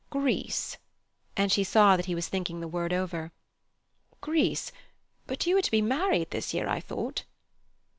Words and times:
"Greece"—and 0.09 1.51
she 1.51 1.63
saw 1.63 1.95
that 1.95 2.07
he 2.07 2.15
was 2.15 2.27
thinking 2.27 2.59
the 2.59 2.67
word 2.67 2.91
over—"Greece; 2.91 4.71
but 5.27 5.45
you 5.45 5.53
were 5.53 5.61
to 5.61 5.69
be 5.69 5.79
married 5.83 6.31
this 6.31 6.55
year, 6.55 6.67
I 6.67 6.79
thought." 6.79 7.23